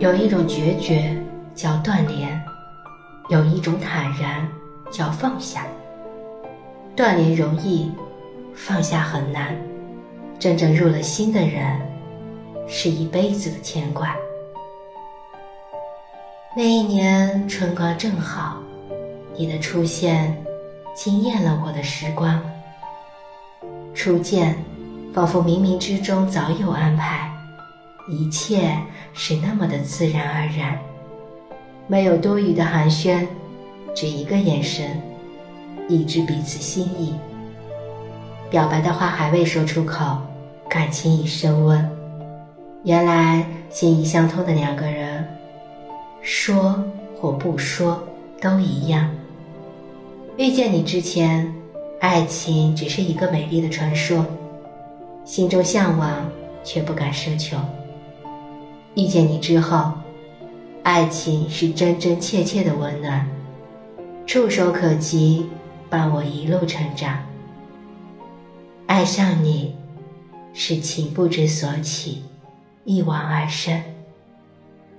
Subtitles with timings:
[0.00, 1.14] 有一种决绝
[1.54, 2.42] 叫断联，
[3.28, 4.48] 有一种坦然
[4.90, 5.66] 叫放下。
[6.96, 7.92] 断联容易，
[8.54, 9.54] 放下很难。
[10.38, 11.78] 真正入了心的人，
[12.66, 14.16] 是一辈子的牵挂。
[16.56, 18.56] 那一年春光正好，
[19.36, 20.34] 你的出现
[20.94, 22.42] 惊艳了我的时光。
[23.92, 24.56] 初见，
[25.12, 27.29] 仿佛冥冥之中早有安排，
[28.10, 28.76] 一切
[29.12, 30.76] 是那么的自然而然，
[31.86, 33.24] 没有多余的寒暄，
[33.94, 35.00] 只一个眼神，
[35.88, 37.14] 已知彼此心意。
[38.50, 40.18] 表白的话还未说出口，
[40.68, 41.88] 感情已升温。
[42.82, 45.24] 原来心意相通的两个人。
[46.20, 46.84] 说
[47.18, 48.02] 或不说
[48.40, 49.08] 都一样。
[50.36, 51.54] 遇见你之前，
[52.00, 54.26] 爱情只是一个美丽的传说，
[55.24, 56.28] 心中向往
[56.64, 57.56] 却不敢奢求。
[58.94, 59.92] 遇见你之后，
[60.82, 63.28] 爱情是真真切切的温暖，
[64.26, 65.46] 触手可及，
[65.88, 67.18] 伴我一路成长。
[68.86, 69.76] 爱上你，
[70.52, 72.22] 是情不知所起，
[72.84, 73.82] 一往而深。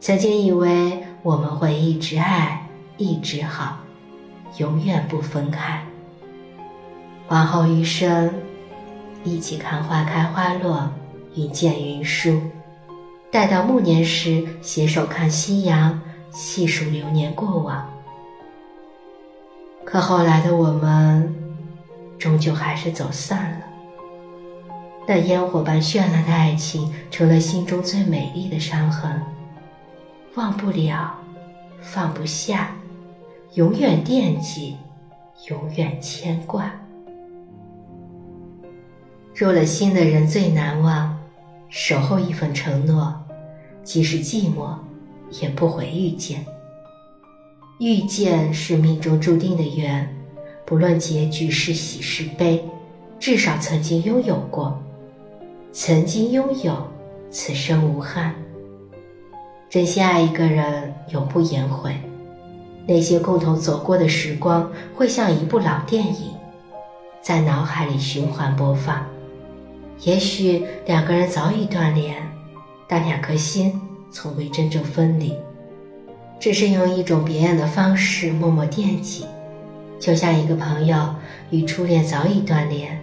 [0.00, 1.02] 曾经以为。
[1.22, 3.78] 我们会一直爱，一直好，
[4.58, 5.84] 永远不分开。
[7.26, 8.32] 往后余生，
[9.24, 10.88] 一起看花开花落，
[11.34, 12.40] 云见云舒。
[13.30, 17.86] 待到暮年时，携手看夕阳，细数流年过往。
[19.84, 21.34] 可后来的我们，
[22.18, 23.66] 终究还是走散了。
[25.06, 29.22] 那烟火般绚烂的爱情，成了心中最美丽的伤痕。
[30.34, 31.14] 忘不了，
[31.80, 32.70] 放不下，
[33.54, 34.76] 永远惦记，
[35.48, 36.70] 永远牵挂。
[39.34, 41.16] 入了心的人最难忘，
[41.68, 43.14] 守候一份承诺，
[43.86, 44.74] 即使寂寞，
[45.40, 46.44] 也不会遇见。
[47.78, 50.12] 遇见是命中注定的缘，
[50.64, 52.64] 不论结局是喜是悲，
[53.20, 54.76] 至少曾经拥有过，
[55.72, 56.74] 曾经拥有，
[57.30, 58.34] 此生无憾。
[59.70, 61.94] 真心爱一个人，永不言悔。
[62.88, 66.32] 那些共同走过的时光，会像一部老电影，
[67.22, 69.06] 在脑海里循环播放。
[70.02, 72.16] 也许两个人早已断联，
[72.88, 73.80] 但两颗心
[74.10, 75.34] 从未真正分离，
[76.38, 79.26] 只是用一种别样的方式默默惦记。
[79.98, 81.14] 就像一个朋友
[81.50, 83.00] 与初恋早已断联，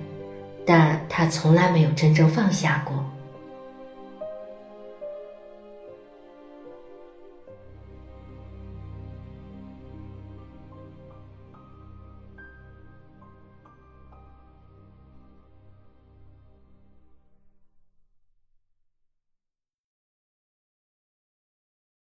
[0.66, 3.04] 但他从来没有真正放下过。